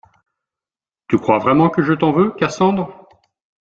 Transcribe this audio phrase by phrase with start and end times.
[1.09, 3.07] Tu crois vraiment que je t’en veux, Cassandre?